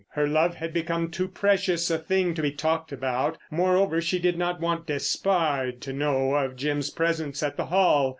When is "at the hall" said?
7.43-8.09